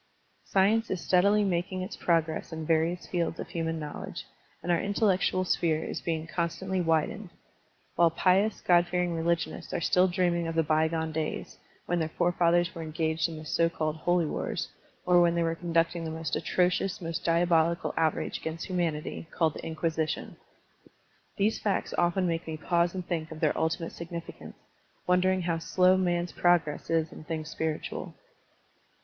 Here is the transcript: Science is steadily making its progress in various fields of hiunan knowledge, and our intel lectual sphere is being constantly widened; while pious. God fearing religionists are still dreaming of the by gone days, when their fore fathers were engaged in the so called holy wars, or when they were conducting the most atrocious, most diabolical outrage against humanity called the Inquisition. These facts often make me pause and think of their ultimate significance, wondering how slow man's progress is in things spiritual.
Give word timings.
Science 0.45 0.89
is 0.89 0.99
steadily 0.99 1.43
making 1.43 1.83
its 1.83 1.95
progress 1.95 2.51
in 2.51 2.65
various 2.65 3.05
fields 3.05 3.39
of 3.39 3.47
hiunan 3.49 3.77
knowledge, 3.77 4.25
and 4.63 4.71
our 4.71 4.79
intel 4.79 5.03
lectual 5.15 5.45
sphere 5.45 5.83
is 5.83 6.01
being 6.01 6.25
constantly 6.25 6.81
widened; 6.81 7.29
while 7.95 8.09
pious. 8.09 8.61
God 8.61 8.87
fearing 8.87 9.13
religionists 9.13 9.75
are 9.75 9.79
still 9.79 10.07
dreaming 10.07 10.47
of 10.47 10.55
the 10.55 10.63
by 10.63 10.87
gone 10.87 11.11
days, 11.11 11.59
when 11.85 11.99
their 11.99 12.09
fore 12.09 12.31
fathers 12.31 12.73
were 12.73 12.81
engaged 12.81 13.29
in 13.29 13.37
the 13.37 13.45
so 13.45 13.69
called 13.69 13.95
holy 13.95 14.25
wars, 14.25 14.69
or 15.05 15.21
when 15.21 15.35
they 15.35 15.43
were 15.43 15.53
conducting 15.53 16.03
the 16.03 16.09
most 16.09 16.35
atrocious, 16.35 16.99
most 16.99 17.23
diabolical 17.23 17.93
outrage 17.95 18.39
against 18.39 18.65
humanity 18.65 19.27
called 19.29 19.53
the 19.53 19.63
Inquisition. 19.63 20.35
These 21.37 21.59
facts 21.59 21.93
often 21.95 22.25
make 22.25 22.47
me 22.47 22.57
pause 22.57 22.95
and 22.95 23.05
think 23.07 23.29
of 23.31 23.39
their 23.39 23.55
ultimate 23.55 23.91
significance, 23.91 24.55
wondering 25.05 25.43
how 25.43 25.59
slow 25.59 25.95
man's 25.95 26.31
progress 26.31 26.89
is 26.89 27.11
in 27.11 27.23
things 27.23 27.49
spiritual. 27.51 28.15